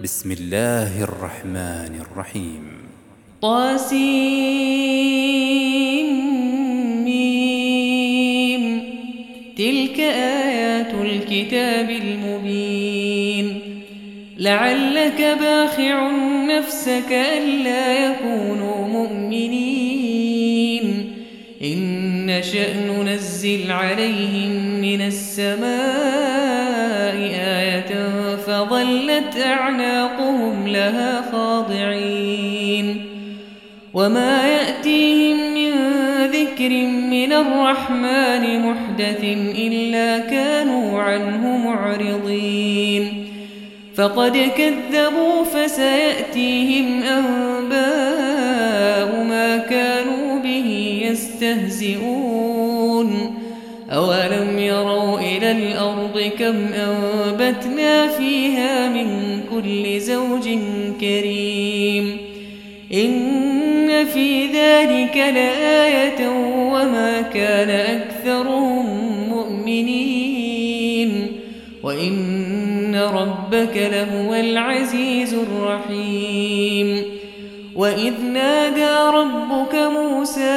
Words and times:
بسم 0.00 0.32
الله 0.32 1.02
الرحمن 1.02 2.00
الرحيم. 2.00 2.64
طاسيم 3.42 4.52
تلك 9.56 10.00
آيات 10.00 10.94
الكتاب 10.94 11.90
المبين. 11.90 13.60
لعلك 14.38 15.36
باخع 15.40 16.10
نفسك 16.46 17.12
ألا 17.12 18.10
يكونوا 18.10 18.88
مؤمنين. 18.88 20.42
إن 21.62 22.26
نشأ 22.26 22.86
ننزل 22.86 23.70
عليهم 23.70 24.80
من 24.80 25.00
السماء 25.00 26.31
أعناقهم 29.42 30.66
لها 30.66 31.24
خاضعين 31.32 33.06
وما 33.94 34.48
يأتيهم 34.48 35.54
من 35.54 35.72
ذكر 36.26 36.70
من 37.10 37.32
الرحمن 37.32 38.66
محدث 38.66 39.24
إلا 39.58 40.18
كانوا 40.18 41.00
عنه 41.00 41.56
معرضين 41.56 43.26
فقد 43.94 44.50
كذبوا 44.56 45.44
فسيأتيهم 45.44 47.02
أنباء 47.02 47.82
ما 49.24 49.56
كانوا 49.56 50.38
به 50.38 51.00
يستهزئون 51.10 52.62
أولم 53.92 54.58
يروا 54.58 55.18
إلى 55.18 55.50
الأرض 55.50 56.30
كم 56.38 56.66
أنبتنا 56.74 58.08
فيها 58.08 58.88
من 58.88 59.31
كل 59.52 60.00
زوج 60.00 60.48
كريم 61.00 62.16
إن 62.94 64.04
في 64.04 64.46
ذلك 64.46 65.16
لآية 65.16 66.28
وما 66.72 67.20
كان 67.20 67.70
أكثرهم 67.70 68.86
مؤمنين 69.28 71.26
وإن 71.82 72.96
ربك 72.96 73.76
لهو 73.76 74.34
العزيز 74.34 75.34
الرحيم 75.34 77.02
وإذ 77.76 78.12
نادى 78.22 79.16
ربك 79.16 79.74
موسى 79.74 80.50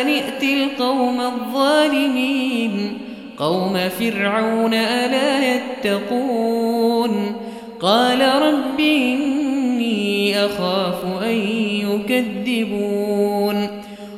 أن 0.00 0.08
ائت 0.08 0.42
القوم 0.42 1.20
الظالمين 1.20 2.98
قوم 3.38 3.88
فرعون 3.88 4.74
ألا 4.74 5.54
يتقون 5.54 7.49
قال 7.80 8.20
رب 8.20 8.80
إني 8.80 10.44
أخاف 10.44 11.04
أن 11.22 11.36
يكذبون 11.88 13.68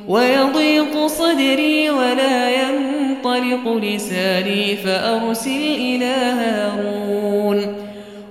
ويضيق 0.08 1.06
صدري 1.06 1.90
ولا 1.90 2.50
ينطلق 2.50 3.76
لساني 3.82 4.76
فأرسل 4.76 5.74
إلى 5.78 6.14
هارون 6.14 7.76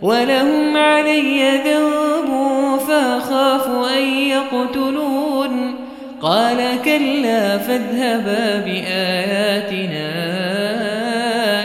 ولهم 0.02 0.78
علي 0.78 1.52
ذنب 1.66 2.80
فأخاف 2.88 3.68
أن 3.68 4.04
يقتلون 4.04 5.76
قال 6.22 6.58
كلا 6.86 7.58
فاذهبا 7.58 8.58
بآياتنا 8.66 10.12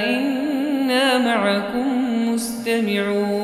إنا 0.05 1.19
معكم 1.19 1.87
مستمعون 2.35 3.36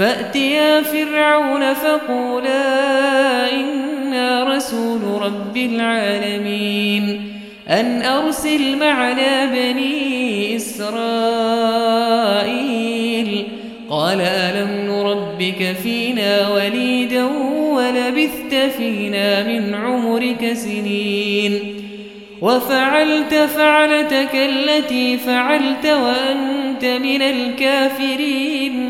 فأتيا 0.00 0.82
فرعون 0.82 1.74
فقولا 1.74 3.52
إنا 3.52 4.56
رسول 4.56 5.00
رب 5.22 5.56
العالمين 5.56 7.32
أن 7.68 8.02
أرسل 8.02 8.78
معنا 8.78 9.44
بني 9.44 10.56
إسرائيل 10.56 10.90
قال 13.90 14.20
ألم 14.20 14.90
نربك 14.90 15.76
فينا 15.82 16.48
وليدا 16.48 17.24
ولبثت 17.72 18.54
فينا 18.76 19.42
من 19.42 19.74
عمرك 19.74 20.52
سنين 20.52 21.74
وفعلت 22.40 23.34
فعلتك 23.34 24.34
التي 24.34 25.16
فعلت 25.16 25.86
وأنت 25.86 26.84
من 26.84 27.22
الكافرين 27.22 28.89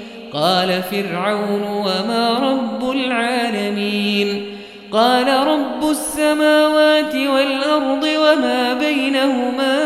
قال 0.33 0.83
فرعون 0.83 1.63
وما 1.63 2.39
رب 2.39 2.91
العالمين 2.91 4.43
قال 4.91 5.27
رب 5.27 5.89
السماوات 5.89 7.15
والأرض 7.15 8.03
وما 8.03 8.73
بينهما 8.73 9.77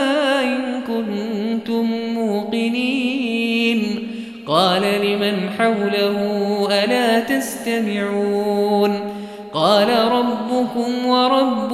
إن 0.42 0.82
كنتم 0.88 1.92
موقنين 2.14 4.08
قال 4.48 4.82
لمن 4.82 5.50
حوله 5.58 6.20
ألا 6.72 7.20
تستمعون 7.20 9.00
قال 9.54 9.90
ربكم 10.12 11.06
ورب 11.06 11.74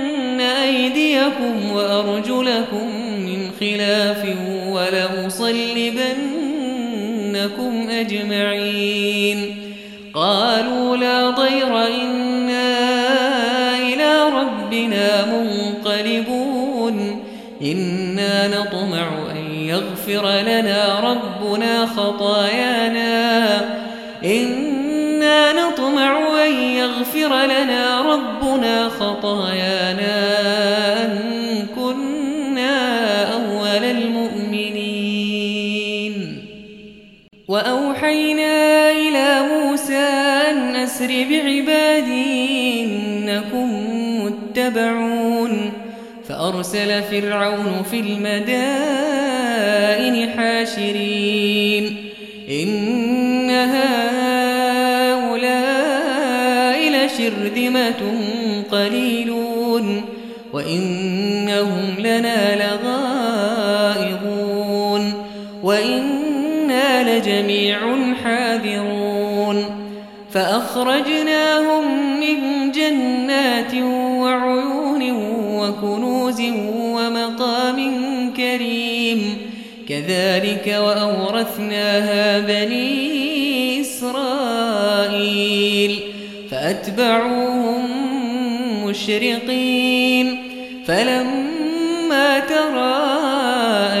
أيديكم 0.63 1.71
وأرجلكم 1.71 2.87
من 3.19 3.51
خلاف 3.59 4.35
ولأصلبنكم 4.67 5.51
أجمعين. 7.89 9.57
قالوا 10.13 10.97
لا 10.97 11.29
ضير 11.29 11.87
إنا 11.87 12.77
إلى 13.77 14.29
ربنا 14.29 15.25
منقلبون. 15.25 17.23
إنا 17.61 18.47
نطمع 18.47 19.31
أن 19.31 19.53
يغفر 19.53 20.39
لنا 20.39 20.99
ربنا 20.99 21.85
خطايانا. 21.85 23.61
إنا 24.25 25.53
نطمع 25.53 26.43
أن 26.45 26.53
يغفر 26.63 27.45
لنا 27.45 28.01
ربنا 28.01 28.89
خطايانا. 28.89 30.40
أن 41.01 41.07
أسر 41.07 41.25
بعبادي 41.29 42.83
إنكم 42.83 43.69
متبعون 44.25 45.71
فأرسل 46.29 47.03
فرعون 47.03 47.83
في 47.91 47.99
المدائن 47.99 48.69
حاشرين 50.29 51.95
إن 52.49 53.49
هؤلاء 53.49 53.99
لشرذمة 56.89 58.01
قليلون 58.71 60.05
وإنهم 60.53 61.95
لنا 61.99 62.55
لغائظون 63.75 64.33
وإنا 65.63 67.17
لجميع 67.17 67.79
حاذرون 68.23 69.20
فأخرجناهم 70.33 71.83
من 72.19 72.71
جنات 72.71 73.73
وعيون 73.73 75.11
وكنوز 75.59 76.41
ومقام 76.75 77.79
كريم. 78.37 79.37
كذلك 79.89 80.75
وأورثناها 80.79 82.39
بني 82.39 83.81
إسرائيل. 83.81 85.99
فأتبعوهم 86.51 87.89
مشرقين. 88.85 90.43
فلما 90.87 92.39
ترى 92.39 93.11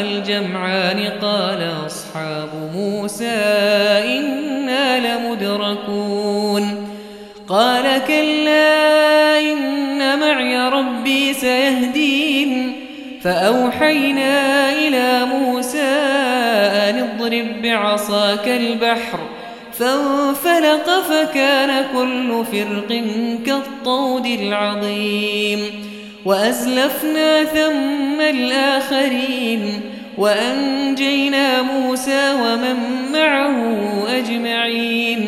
الجمعان 0.01 1.09
قال 1.21 1.71
أصحاب 1.85 2.49
موسى 2.75 4.00
كلا 7.97 9.39
إن 9.39 10.19
معي 10.19 10.69
ربي 10.69 11.33
سيهدين. 11.33 12.75
فأوحينا 13.23 14.73
إلى 14.73 15.25
موسى 15.25 15.97
أن 16.89 17.09
اضرب 17.09 17.61
بعصاك 17.63 18.47
البحر. 18.47 19.19
فانفلق 19.73 20.89
فكان 21.09 21.85
كل 21.93 22.45
فرق 22.51 23.03
كالطود 23.45 24.25
العظيم. 24.25 25.59
وأزلفنا 26.25 27.43
ثم 27.43 28.21
الآخرين. 28.21 29.81
وأنجينا 30.17 31.61
موسى 31.61 32.33
ومن 32.33 32.75
معه 33.13 33.83
أجمعين. 34.17 35.27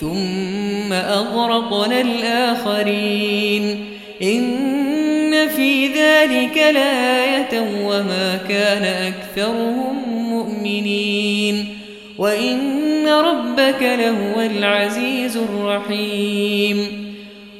ثم 0.00 0.63
أغرقنا 0.92 2.00
الآخرين. 2.00 3.84
إن 4.22 5.48
في 5.48 5.86
ذلك 5.86 6.56
لآية 6.56 7.60
وما 7.84 8.38
كان 8.48 9.12
أكثرهم 9.12 9.96
مؤمنين. 10.30 11.78
وإن 12.18 13.08
ربك 13.08 13.82
لهو 13.82 14.40
العزيز 14.40 15.36
الرحيم. 15.36 17.04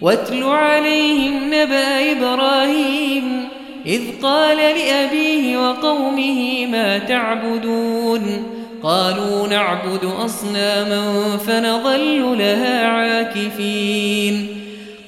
واتل 0.03 0.43
عليهم 0.43 1.41
نبأ 1.47 2.13
إبراهيم 2.13 3.49
إذ 3.87 4.01
قال 4.23 4.57
لأبيه 4.57 5.69
وقومه 5.69 6.67
ما 6.67 6.99
تعبدون. 6.99 8.54
قالوا 8.85 9.49
نعبد 9.49 10.05
أصناما 10.25 11.03
فنظل 11.47 12.39
لها 12.39 12.87
عاكفين. 12.87 14.49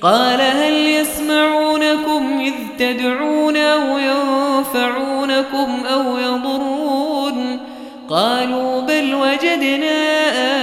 قال 0.02 0.40
هل 0.40 0.72
يسمعونكم 0.72 2.40
إذ 2.40 2.52
تدعون 2.78 3.56
أو 3.56 3.98
ينفعونكم 3.98 5.86
أو 5.92 6.18
يضرون؟ 6.18 7.58
قالوا 8.08 8.80
بل 8.80 9.14
وجدنا 9.14 9.96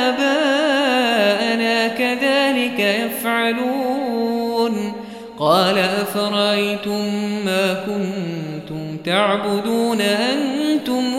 آباءنا 0.09 1.87
كذلك 1.87 2.79
يفعلون. 2.79 4.93
قال 5.39 5.77
أفرأيتم 5.77 7.05
ما 7.45 7.73
كنتم 7.73 8.97
تعبدون 9.05 10.01
أنتم 10.01 10.62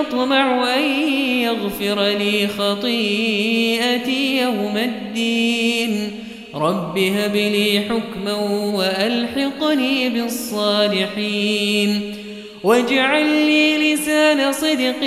يطمع 0.00 0.74
أن 0.74 0.82
يغفر 1.42 2.08
لي 2.08 2.48
خطيئتي 2.58 4.40
يوم 4.40 4.76
الدين. 4.76 6.10
رب 6.54 6.98
هب 6.98 7.36
لي 7.36 7.80
حكما 7.80 8.32
وألحقني 8.74 10.08
بالصالحين. 10.08 12.14
واجعل 12.64 13.26
لي 13.26 13.94
لسان 13.94 14.52
صدق 14.52 15.00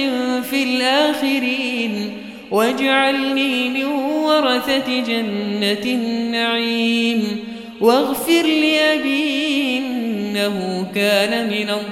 في 0.50 0.64
الآخرين. 0.64 2.12
واجعلني 2.52 3.70
من 3.70 3.86
ورثة 3.86 5.00
جنة 5.08 5.86
النعيم. 5.86 7.40
واغفر 7.82 8.44
لأبي 8.44 9.78
إنه 9.78 10.88
كان 10.96 11.48
من 11.48 11.70
الضالين. 11.70 11.92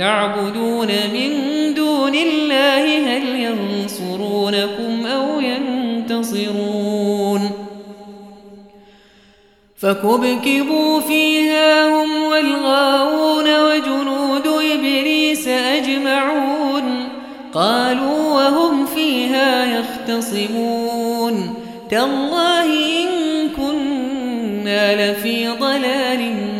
تعبدون 0.00 0.88
من 0.88 1.30
دون 1.74 2.14
الله 2.14 2.98
هل 2.98 3.36
ينصرونكم 3.36 5.06
أو 5.06 5.40
ينتصرون؟ 5.40 7.50
فكبكبوا 9.76 11.00
فيها 11.00 11.88
هم 11.88 12.22
والغاوون 12.22 13.64
وجنود 13.64 14.46
إبليس 14.46 15.48
أجمعون. 15.48 17.08
قالوا 17.54 18.34
وهم 18.34 18.86
فيها 18.86 19.78
يختصمون. 19.78 21.54
تالله 21.90 22.64
إن 22.64 23.08
كنا 23.56 25.12
لفي 25.12 25.48
ضلال 25.48 26.20
مبين 26.20 26.59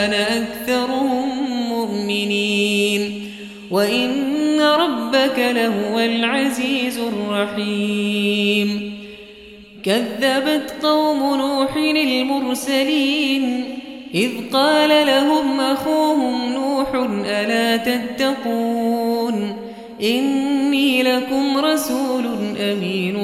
ربك 5.21 5.39
لهو 5.39 5.99
العزيز 5.99 6.99
الرحيم. 6.99 8.93
كذبت 9.83 10.73
قوم 10.83 11.35
نوح 11.35 11.75
المرسلين 11.75 13.63
إذ 14.13 14.31
قال 14.53 15.07
لهم 15.07 15.59
أخوهم 15.59 16.53
نوح 16.53 16.87
ألا 17.25 17.77
تتقون؟ 17.77 19.55
إني 20.03 21.03
لكم 21.03 21.57
رسول 21.57 22.25
أمين 22.59 23.17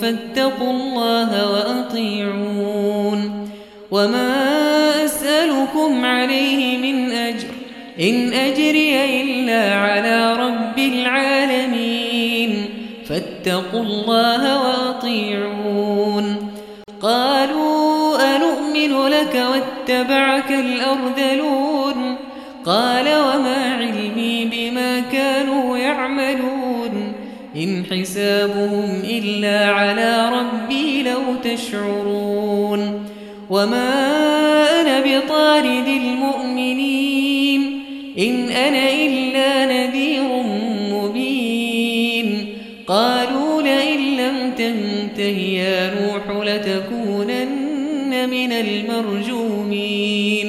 فاتقوا 0.00 0.70
الله 0.70 1.52
وأطيعون. 1.52 3.48
وما 3.90 5.04
أسألكم 5.04 6.04
عليه 6.04 6.78
من 6.78 7.12
أجر 7.12 7.53
إن 8.00 8.32
أجري 8.32 9.22
إلا 9.22 9.74
على 9.74 10.32
رب 10.32 10.78
العالمين 10.78 12.64
فاتقوا 13.06 13.82
الله 13.82 14.62
وأطيعون 14.62 16.36
قالوا 17.02 18.16
أنؤمن 18.36 19.06
لك 19.06 19.44
واتبعك 19.50 20.50
الأرذلون 20.50 22.16
قال 22.64 23.04
وما 23.04 23.74
علمي 23.74 24.44
بما 24.44 25.00
كانوا 25.00 25.78
يعملون 25.78 27.12
إن 27.56 27.84
حسابهم 27.90 29.02
إلا 29.04 29.70
على 29.70 30.30
ربي 30.32 31.02
لو 31.02 31.20
تشعرون 31.44 33.04
وما 33.50 33.90
أنا 34.80 35.00
بطارد 35.00 35.86
المؤمنين 35.86 37.03
إن 38.18 38.48
أنا 38.48 38.92
إلا 38.92 39.66
نذير 39.66 40.42
مبين. 40.92 42.46
قالوا 42.86 43.62
لئن 43.62 44.16
لم 44.16 44.52
تنته 44.58 45.38
يا 45.38 45.94
نوح 45.94 46.46
لتكونن 46.46 48.28
من 48.30 48.52
المرجومين. 48.52 50.48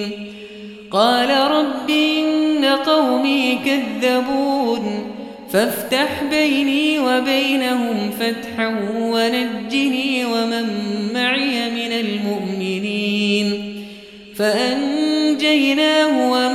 قال 0.91 1.29
رب 1.51 1.89
إن 1.89 2.65
قومي 2.65 3.59
كذبون. 3.65 5.11
فافتح 5.51 6.23
بيني 6.31 6.99
وبينهم 6.99 8.11
فتحا 8.19 8.67
ونجني 8.99 10.25
ومن 10.25 10.65
معي 11.13 11.69
من 11.69 11.91
المؤمنين. 11.91 13.75
فأنجيناه 14.35 16.31
ومن 16.31 16.54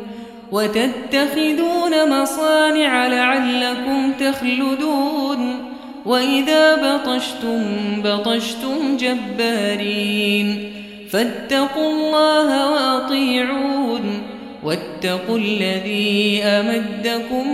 وتتخذون 0.51 2.21
مصانع 2.21 3.07
لعلكم 3.07 4.11
تخلدون 4.19 5.71
وإذا 6.05 6.75
بطشتم 6.75 7.61
بطشتم 8.03 8.97
جبارين 8.97 10.73
فاتقوا 11.09 11.91
الله 11.91 12.71
وأطيعون 12.71 14.21
واتقوا 14.63 15.37
الذي 15.37 16.43
أمدكم 16.43 17.45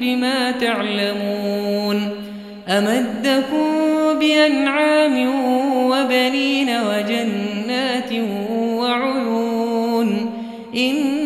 بما 0.00 0.50
تعلمون 0.50 2.10
أمدكم 2.68 3.66
بأنعام 4.20 5.28
وبنين 5.90 6.68
وجنات 6.68 8.12
وعيون 8.60 10.30
إني 10.74 11.25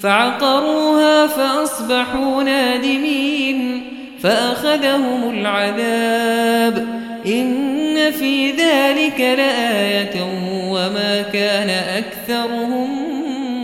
فعقروها 0.00 1.26
فأصبحوا 1.26 2.42
نادمين 2.42 3.82
فأخذهم 4.20 5.30
العذاب 5.30 6.86
إن 7.26 8.10
في 8.10 8.50
ذلك 8.50 9.20
لآية 9.20 10.22
وما 10.70 11.22
كان 11.22 11.70
أكثرهم 11.70 12.88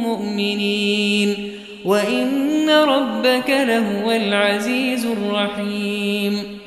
مؤمنين 0.03 1.51
وإن 1.85 2.71
ربك 2.71 3.51
لهو 3.51 4.11
العزيز 4.13 5.07
الرحيم 5.07 6.59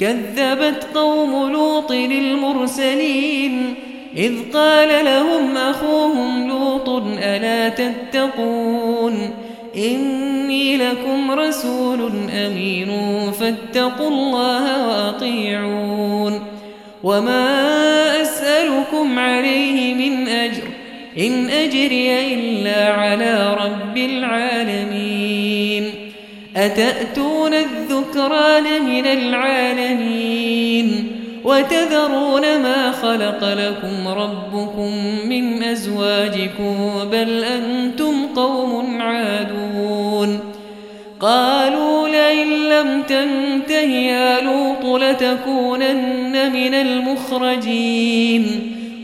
كذبت 0.00 0.86
قوم 0.94 1.52
لوط 1.52 1.92
للمرسلين 1.92 3.74
إذ 4.16 4.32
قال 4.54 5.04
لهم 5.04 5.56
أخوهم 5.56 6.48
لوط 6.48 6.88
ألا 7.22 7.68
تتقون 7.68 9.30
إني 9.76 10.76
لكم 10.76 11.30
رسول 11.30 12.10
أمين 12.30 12.90
فاتقوا 13.32 14.08
الله 14.08 14.88
وأطيعون 14.88 16.42
وما 17.02 18.22
أسألكم 18.22 19.18
عليه 19.18 19.94
من 19.94 20.28
أجر 20.28 20.62
إن 21.18 21.48
أجري 21.48 22.34
إلا 22.34 22.92
على 22.92 23.56
رب 23.60 23.96
العالمين 23.96 25.90
أتأتون 26.56 27.54
الذكران 27.54 28.82
من 28.84 29.06
العالمين 29.06 30.40
وتذرون 31.44 32.62
ما 32.62 32.92
خلق 32.92 33.44
لكم 33.44 34.08
ربكم 34.08 34.92
من 35.28 35.62
أزواجكم 35.62 36.90
بل 37.12 37.44
أنتم 37.44 38.26
قوم 38.36 39.02
عادون. 39.02 40.40
قالوا 41.20 42.08
لئن 42.08 42.48
لم 42.68 43.02
تنته 43.02 43.90
يا 43.90 44.40
لوط 44.40 45.02
لتكونن 45.02 46.52
من 46.52 46.74
المخرجين. 46.74 48.46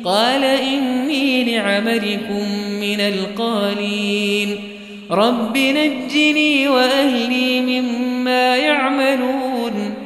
قال 0.05 0.45
إني 0.45 1.57
لعملكم 1.57 2.43
من 2.81 3.01
القالين. 3.01 4.57
رب 5.11 5.59
نجني 5.59 6.69
وأهلي 6.69 7.61
مما 7.61 8.57
يعملون. 8.57 10.06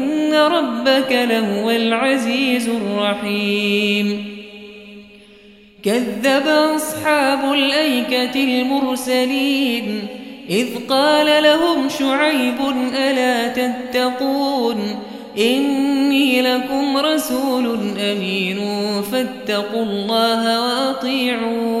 ربك 0.33 1.11
لهو 1.11 1.69
العزيز 1.69 2.69
الرحيم 2.69 4.25
كذب 5.83 6.47
أصحاب 6.75 7.53
الأيكة 7.53 8.43
المرسلين 8.43 10.07
إذ 10.49 10.67
قال 10.89 11.43
لهم 11.43 11.89
شعيب 11.99 12.55
ألا 12.95 13.47
تتقون 13.47 14.99
إني 15.37 16.41
لكم 16.41 16.97
رسول 16.97 17.79
أمين 17.99 18.59
فاتقوا 19.11 19.83
الله 19.83 20.61
وأطيعون 20.61 21.80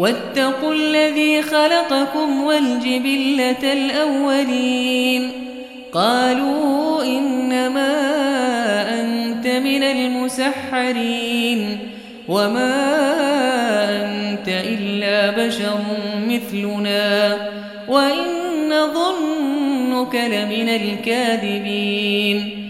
واتقوا 0.00 0.74
الذي 0.74 1.42
خلقكم 1.42 2.42
والجبلة 2.42 3.72
الأولين. 3.72 5.30
قالوا 5.92 7.04
إنما 7.04 7.92
أنت 9.00 9.46
من 9.46 9.82
المسحرين. 9.82 11.78
وما 12.28 12.74
أنت 13.90 14.48
إلا 14.48 15.46
بشر 15.46 15.78
مثلنا. 16.28 17.36
وإن 17.88 18.70
ظنك 18.70 20.14
لمن 20.14 20.68
الكاذبين. 20.68 22.69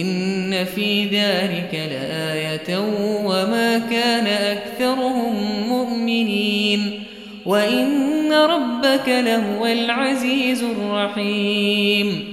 إن 0.00 0.64
في 0.64 1.04
ذلك 1.04 1.88
لآية 1.90 2.78
وما 3.24 3.78
كان 3.78 4.26
أكثرهم 4.26 5.34
مؤمنين 5.68 7.02
وإن 7.46 8.32
ربك 8.32 9.08
لهو 9.08 9.66
العزيز 9.66 10.62
الرحيم 10.62 12.24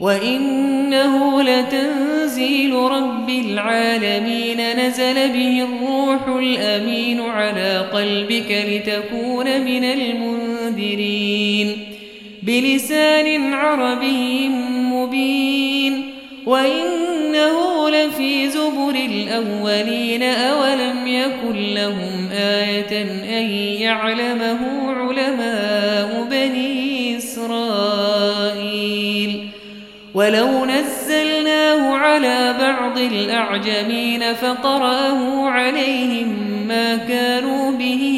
وإنه 0.00 1.42
لتنزيل 1.42 2.74
رب 2.74 3.30
العالمين 3.30 4.60
نزل 4.86 5.14
به 5.14 5.62
الروح 5.64 6.28
الأمين 6.28 7.20
على 7.20 7.78
قلبك 7.92 8.64
لتكون 8.68 9.60
من 9.60 9.84
المنذرين 9.84 11.76
بلسان 12.42 13.52
عربي 13.52 14.48
مبين 14.92 15.67
وإنه 16.48 17.90
لفي 17.90 18.50
زبر 18.50 18.94
الأولين 18.94 20.22
أولم 20.22 21.06
يكن 21.06 21.74
لهم 21.74 22.28
آية 22.32 23.02
أن 23.38 23.50
يعلمه 23.80 24.90
علماء 24.90 26.26
بني 26.30 27.16
إسرائيل 27.16 28.78
ولو 30.14 30.64
نزلناه 30.64 31.96
على 31.96 32.54
بعض 32.60 32.98
الأعجمين 32.98 34.34
فقرأه 34.34 35.48
عليهم 35.48 36.28
ما 36.68 36.96
كانوا 36.96 37.72
به 37.72 38.17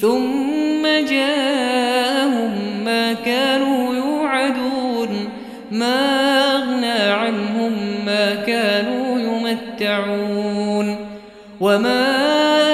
ثم 0.00 0.82
جاءهم 1.10 2.50
ما 2.84 3.12
كانوا 3.12 3.94
يوعدون 3.94 5.28
ما 5.72 5.96
أغنى 6.56 7.12
عنهم 7.12 7.72
ما 8.06 8.34
كانوا 8.34 9.20
يمتعون. 9.20 10.96
وما 11.60 12.06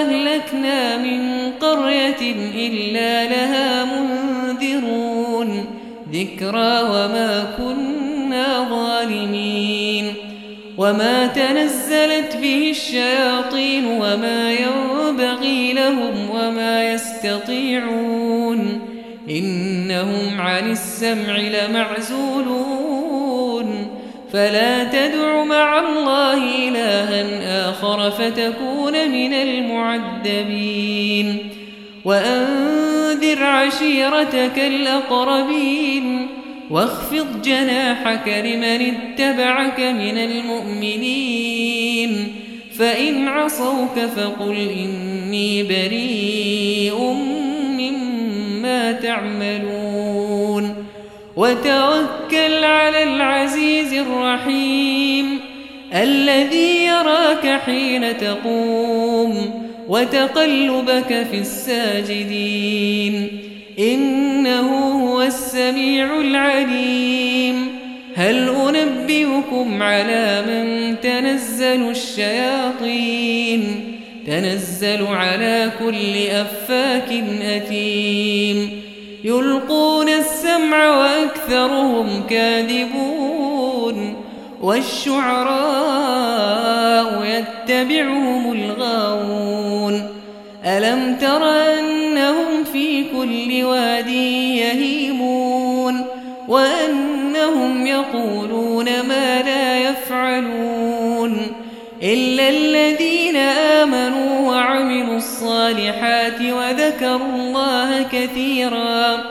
أهلكنا 0.00 0.96
من 0.96 1.50
قرية 1.60 2.34
إلا 2.56 3.24
لها 3.24 3.84
منذرون. 3.84 5.64
ذكرى 6.12 6.82
وما 6.82 7.44
كنا 7.58 8.68
ظالمين. 8.70 10.14
وما 10.78 11.26
تنزلت 11.26 12.36
به 12.42 12.70
الشياطين 12.70 13.86
وما 13.86 14.52
ينبغي 14.52 15.03
لهم 15.74 16.30
وما 16.30 16.92
يستطيعون 16.92 18.80
إنهم 19.30 20.40
عن 20.40 20.70
السمع 20.70 21.36
لمعزولون 21.36 22.94
فلا 24.32 24.84
تدع 24.84 25.44
مع 25.44 25.78
الله 25.78 26.68
إلها 26.68 27.70
آخر 27.70 28.10
فتكون 28.10 29.10
من 29.10 29.32
المعذبين 29.32 30.74
وأنذر 32.04 33.42
عشيرتك 33.42 34.58
الأقربين 34.58 36.28
واخفض 36.70 37.42
جناحك 37.42 38.28
لمن 38.28 38.94
اتبعك 38.94 39.80
من 39.80 40.18
المؤمنين 40.18 41.64
فإن 42.78 43.28
عصوك 43.28 43.98
فقل 44.16 44.56
إني 44.56 45.62
بريء 45.62 46.98
مما 47.78 48.92
تعملون 48.92 50.74
وتوكل 51.36 52.64
على 52.64 53.02
العزيز 53.02 53.92
الرحيم 53.92 55.40
الذي 55.94 56.84
يراك 56.84 57.60
حين 57.66 58.18
تقوم 58.18 59.64
وتقلبك 59.88 61.26
في 61.30 61.38
الساجدين 61.38 63.28
إنه 63.78 64.68
هو 64.70 65.22
السميع 65.22 66.20
العليم 66.20 67.73
هل 68.16 68.48
أنبئكم 68.48 69.82
على 69.82 70.42
من 70.46 70.94
تنزل 71.00 71.90
الشياطين؟ 71.90 73.62
تنزل 74.26 75.06
على 75.06 75.70
كل 75.78 76.16
أفاك 76.30 77.24
أثيم. 77.42 78.82
يلقون 79.24 80.08
السمع 80.08 80.90
وأكثرهم 80.90 82.22
كاذبون. 82.30 84.16
والشعراء 84.62 85.64
يتبعهم 87.24 88.52
الغاوون. 88.52 90.08
ألم 90.66 91.16
تر 91.20 91.44
أنهم 91.44 92.64
في 92.72 93.04
كل 93.04 93.64
واد 93.64 94.08
يهيمون؟ 94.08 96.04
وأنهم 96.48 96.83
يقولون 98.14 98.84
ما 99.08 99.42
لا 99.42 99.78
يفعلون 99.78 101.36
إلا 102.02 102.48
الذين 102.48 103.36
آمنوا 103.36 104.50
وعملوا 104.50 105.16
الصالحات 105.16 106.40
وذكروا 106.40 107.34
الله 107.36 108.02
كثيرا 108.12 109.24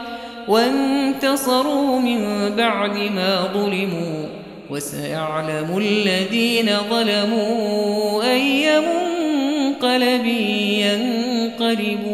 وانتصروا 0.47 1.99
من 1.99 2.51
بعد 2.57 2.97
ما 2.97 3.49
ظلموا 3.53 4.25
وسيعلم 4.69 5.77
الذين 5.77 6.69
ظلموا 6.89 8.23
أي 8.23 8.79
منقلب 8.79 10.25
ينقلبون 10.85 12.12